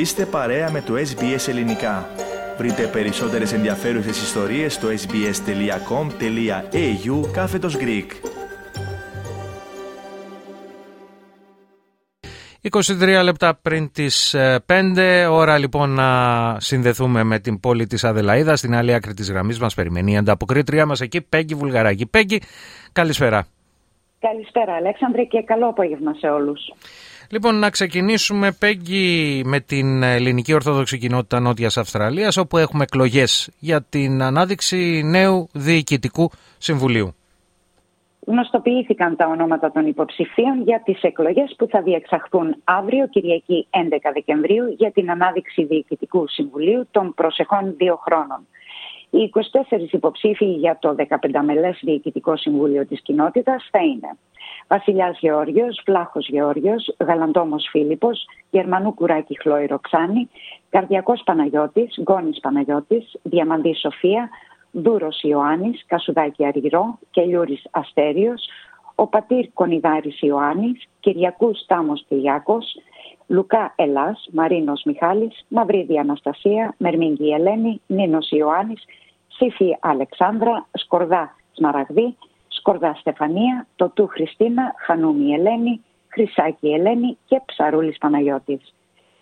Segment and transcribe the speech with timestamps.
[0.00, 2.08] Είστε παρέα με το SBS Ελληνικά.
[2.56, 5.32] Βρείτε περισσότερες ενδιαφέρουσες ιστορίες στο sbs.com.au
[7.32, 8.06] κάθετος Greek.
[12.70, 14.36] 23 λεπτά πριν τις
[14.66, 16.10] 5, ε, ώρα λοιπόν να
[16.60, 20.86] συνδεθούμε με την πόλη της Αδελαίδας στην άλλη άκρη της γραμμής μας περιμένει η ανταποκρίτριά
[20.86, 22.06] μας εκεί, Πέγγι Βουλγαράκη.
[22.06, 22.40] Πέγγι,
[22.92, 23.46] καλησπέρα.
[24.20, 26.60] Καλησπέρα Αλέξανδρε και καλό απόγευμα σε όλους.
[27.32, 33.82] Λοιπόν, να ξεκινήσουμε, Πέγγι, με την ελληνική Ορθόδοξη Κοινότητα Νότιας Αυστραλίας, όπου έχουμε εκλογές για
[33.82, 37.14] την ανάδειξη νέου Διοικητικού Συμβουλίου.
[38.26, 44.74] Γνωστοποιήθηκαν τα ονόματα των υποψηφίων για τις εκλογές που θα διεξαχθούν αύριο, Κυριακή 11 Δεκεμβρίου,
[44.76, 48.46] για την ανάδειξη Διοικητικού Συμβουλίου των προσεχών δύο χρόνων.
[49.10, 49.30] Οι
[49.90, 51.06] 24 υποψήφοι για το 15
[51.44, 54.16] μελές Διοικητικό Συμβούλιο της Κοινότητας θα είναι
[54.72, 60.30] Βασιλιάς Γεώργιος, Βλάχος Γεώργιος, Γαλαντόμος Φίλιππος, Γερμανού Κουράκη Χλόη Ροξάνη,
[60.70, 64.28] Καρδιακός Παναγιώτης, Γκόνης Παναγιώτης, Διαμαντή Σοφία,
[64.70, 68.48] Δούρος Ιωάννης, Κασουδάκη Αργυρό, Κελιούρης Αστέριος,
[68.94, 72.76] ο Πατήρ Κονιδάρης Ιωάννης, Κυριακούς Τάμος Κυριάκος,
[73.26, 78.84] Λουκά Ελλάς, Μαρίνος Μιχάλης, Μαυρίδη Αναστασία, Μερμήγκη Ελένη, Νίνος Ιωάννης,
[79.28, 82.16] Σύφη Αλεξάνδρα, Σκορδά Σμαραγδί,
[82.60, 88.74] Σκορδά Στεφανία, Τοτού Χριστίνα, Χανούμη Ελένη, Χρυσάκη Ελένη και Ψαρούλης Παναγιώτης.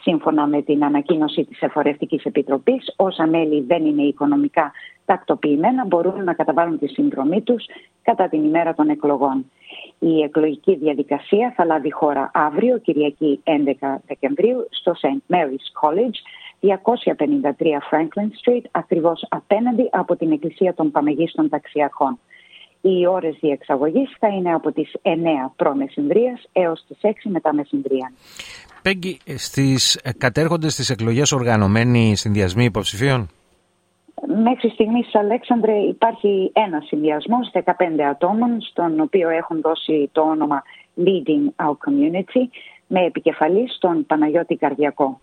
[0.00, 4.72] Σύμφωνα με την ανακοίνωση της Εφορευτικής Επιτροπής, όσα μέλη δεν είναι οικονομικά
[5.04, 7.64] τακτοποιημένα μπορούν να καταβάλουν τη συνδρομή τους
[8.02, 9.50] κατά την ημέρα των εκλογών.
[9.98, 15.34] Η εκλογική διαδικασία θα λάβει χώρα αύριο, Κυριακή 11 Δεκεμβρίου, στο St.
[15.34, 16.18] Mary's College,
[16.60, 22.18] 253 Franklin Street, ακριβώς απέναντι από την Εκκλησία των Παμεγίστων Ταξιακών.
[22.80, 28.12] Οι ώρες διεξαγωγής θα είναι από τις 9 προ-μεσημβρίας έως τις 6 μετά μεσημβρία.
[28.82, 33.28] Πέγγι, στις κατέρχονται στις εκλογές οργανωμένοι συνδυασμοί υποψηφίων;
[34.42, 40.62] Μέχρι στιγμής, Αλέξανδρε, υπάρχει ένας συνδυασμός 15 ατόμων, στον οποίο έχουν δώσει το όνομα
[40.96, 42.42] Leading Our Community,
[42.86, 45.20] με επικεφαλής στον Παναγιώτη Καρδιακό.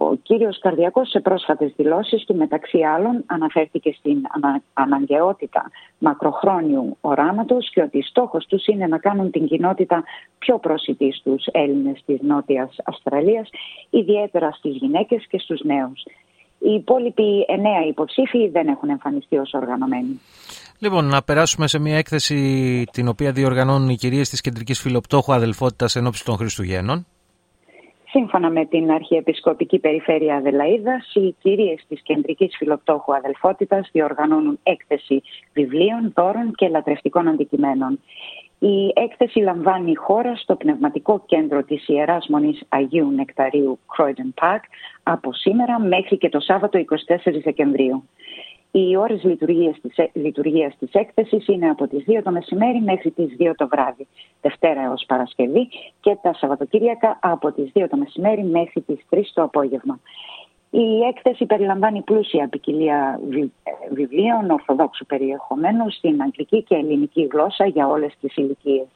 [0.00, 7.70] Ο κύριος Καρδιακός σε πρόσφατες δηλώσεις του μεταξύ άλλων αναφέρθηκε στην ανα, αναγκαιότητα μακροχρόνιου οράματος
[7.70, 10.04] και ότι στόχος τους είναι να κάνουν την κοινότητα
[10.38, 13.48] πιο πρόσιτη στους Έλληνες της Νότιας Αυστραλίας,
[13.90, 16.02] ιδιαίτερα στις γυναίκες και στους νέους.
[16.58, 20.20] Οι υπόλοιποι εννέα υποψήφοι δεν έχουν εμφανιστεί ως οργανωμένοι.
[20.78, 25.96] Λοιπόν, να περάσουμε σε μια έκθεση την οποία διοργανώνουν οι κυρίες της Κεντρικής Φιλοπτώχου Αδελφότητας
[25.96, 27.06] ενώπιση των Χριστουγέννων.
[28.10, 36.12] Σύμφωνα με την Αρχιεπισκοπική Περιφέρεια Αδελαίδας, οι κυρίες της Κεντρικής Φιλοπτώχου Αδελφότητας διοργανώνουν έκθεση βιβλίων,
[36.14, 38.00] δώρων και λατρευτικών αντικειμένων.
[38.58, 44.62] Η έκθεση λαμβάνει χώρα στο πνευματικό κέντρο της Ιεράς Μονής Αγίου Νεκταρίου Croydon Park
[45.02, 46.84] από σήμερα μέχρι και το Σάββατο 24
[47.44, 48.04] Δεκεμβρίου.
[48.70, 53.36] Οι ώρες λειτουργίας της, λειτουργίας της έκθεσης είναι από τις 2 το μεσημέρι μέχρι τις
[53.38, 54.06] 2 το βράδυ,
[54.42, 55.68] Δευτέρα έως Παρασκευή
[56.00, 60.00] και τα Σαββατοκύριακα από τις 2 το μεσημέρι μέχρι τις 3 το απόγευμα.
[60.70, 63.20] Η έκθεση περιλαμβάνει πλούσια ποικιλία
[63.90, 68.86] βιβλίων ορθοδόξου περιεχομένου στην αγγλική και ελληνική γλώσσα για όλες τις ηλικίες.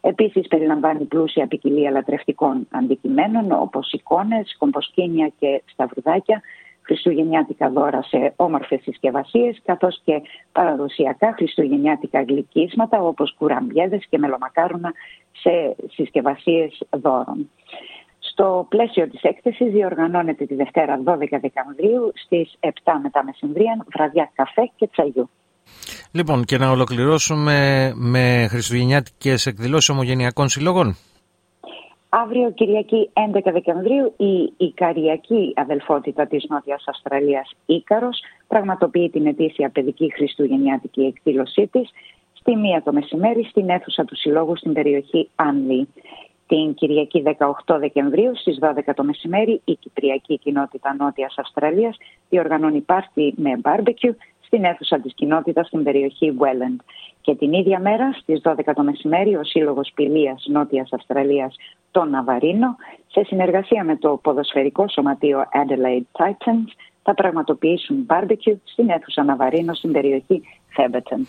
[0.00, 6.42] Επίσης περιλαμβάνει πλούσια ποικιλία λατρευτικών αντικειμένων όπως εικόνες, κομποσκίνια και σταυρουδάκια,
[6.86, 14.92] χριστουγεννιάτικα δώρα σε όμορφες συσκευασίες καθώς και παραδοσιακά χριστουγεννιάτικα γλυκίσματα όπως κουραμπιέδες και μελομακάρονα
[15.32, 17.50] σε συσκευασίες δώρων.
[18.18, 22.70] Στο πλαίσιο της έκθεσης διοργανώνεται τη Δευτέρα 12 Δεκεμβρίου στις 7
[23.02, 25.30] μετά μεσημβρία βραδιά καφέ και τσαγιού.
[26.10, 30.96] Λοιπόν και να ολοκληρώσουμε με χριστουγεννιάτικες εκδηλώσεις ομογενειακών συλλόγων.
[32.08, 40.12] Αύριο Κυριακή 11 Δεκεμβρίου η Ικαριακή αδελφότητα της Νότιας Αυστραλίας Ίκαρος πραγματοποιεί την ετήσια παιδική
[40.14, 41.90] χριστουγεννιάτικη εκδήλωσή της
[42.32, 45.88] στη μία το μεσημέρι στην αίθουσα του Συλλόγου στην περιοχή Άνλι.
[46.46, 47.22] Την Κυριακή
[47.66, 51.96] 18 Δεκεμβρίου στις 12 το μεσημέρι η Κυπριακή Κοινότητα Νότιας Αυστραλίας
[52.28, 56.76] διοργανώνει πάρτι με μπάρμπεκιου στην αίθουσα της κοινότητας στην περιοχή Welland.
[57.26, 61.54] Και την ίδια μέρα στις 12 το μεσημέρι ο Σύλλογος Πηλίας Νότιας Αυστραλίας
[61.90, 62.76] το Ναβαρίνο
[63.06, 66.70] σε συνεργασία με το ποδοσφαιρικό σωματείο Adelaide Titans
[67.02, 70.42] θα πραγματοποιήσουν barbecue στην αίθουσα Ναβαρίνο στην περιοχή
[70.76, 71.20] Theberton.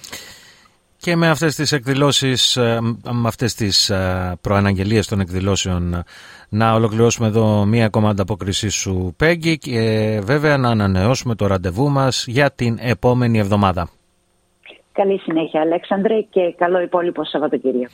[0.97, 2.79] Και με αυτές τις εκδηλώσεις, ε,
[3.11, 6.03] με αυτές τις ε, προαναγγελίες των εκδηλώσεων
[6.49, 9.79] να ολοκληρώσουμε εδώ μία ακόμα ανταπόκρισή σου Πέγγι και
[10.23, 13.89] βέβαια να ανανεώσουμε το ραντεβού μας για την επόμενη εβδομάδα.
[14.97, 17.93] Καλή συνέχεια Αλέξανδρε και καλό υπόλοιπο Σαββατοκύριακο.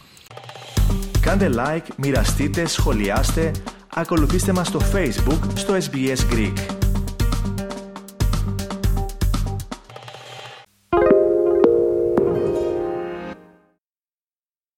[1.22, 3.52] Κάντε like, μοιραστείτε, σχολιάστε,
[3.96, 6.83] Ακολουθήστε μας στο Facebook στο SBS Greek.